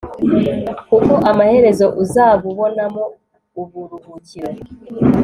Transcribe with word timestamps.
kuko 0.89 1.13
amaherezo 1.29 1.85
uzabubonamo 2.03 3.03
uburuhukiro 3.61 4.49